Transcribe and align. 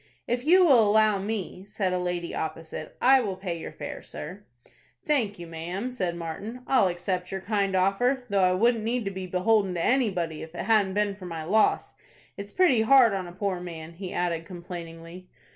"If 0.25 0.45
you 0.45 0.65
will 0.65 0.81
allow 0.89 1.19
me," 1.19 1.63
said 1.67 1.93
a 1.93 1.99
lady 1.99 2.33
opposite, 2.33 2.97
"I 2.99 3.21
will 3.21 3.35
pay 3.35 3.59
your 3.59 3.71
fare, 3.71 4.01
sir." 4.01 4.41
"Thank 5.05 5.37
you, 5.37 5.45
ma'am," 5.45 5.91
said 5.91 6.15
Martin. 6.15 6.63
"I'll 6.65 6.87
accept 6.87 7.31
your 7.31 7.39
kind 7.41 7.75
offer, 7.75 8.23
though 8.27 8.43
I 8.43 8.53
wouldn't 8.53 8.83
need 8.83 9.05
to 9.05 9.11
be 9.11 9.27
beholden 9.27 9.75
to 9.75 9.85
anybody, 9.85 10.41
if 10.41 10.55
it 10.55 10.63
hadn't 10.65 10.95
been 10.95 11.13
for 11.13 11.25
my 11.27 11.43
loss. 11.43 11.93
It's 12.35 12.51
pretty 12.51 12.81
hard 12.81 13.13
on 13.13 13.27
a 13.27 13.31
poor 13.31 13.59
man," 13.59 13.93
he 13.93 14.11
added, 14.11 14.43
complainingly. 14.47 15.27